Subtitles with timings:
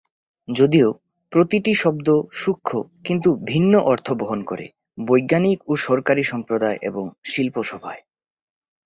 [0.47, 0.89] যদিও,
[1.31, 2.07] প্রতিটি শব্দ
[2.31, 2.69] সূক্ষ
[3.03, 4.65] কিন্তু ভিন্ন অর্থ বহন করে,
[4.97, 8.01] বৈজ্ঞানিক ও সরকারি সম্প্রদায় এবং শিল্পসভায়।